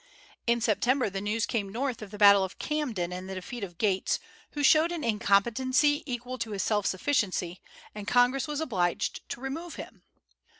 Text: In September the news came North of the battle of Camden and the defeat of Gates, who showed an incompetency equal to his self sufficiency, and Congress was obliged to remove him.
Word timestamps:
In 0.47 0.61
September 0.61 1.11
the 1.11 1.21
news 1.21 1.45
came 1.45 1.69
North 1.69 2.01
of 2.01 2.09
the 2.09 2.17
battle 2.17 2.43
of 2.43 2.57
Camden 2.57 3.13
and 3.13 3.29
the 3.29 3.35
defeat 3.35 3.63
of 3.63 3.77
Gates, 3.77 4.19
who 4.53 4.63
showed 4.63 4.91
an 4.91 5.03
incompetency 5.03 6.01
equal 6.11 6.39
to 6.39 6.53
his 6.53 6.63
self 6.63 6.87
sufficiency, 6.87 7.61
and 7.93 8.07
Congress 8.07 8.47
was 8.47 8.61
obliged 8.61 9.19
to 9.29 9.39
remove 9.41 9.75
him. 9.75 10.01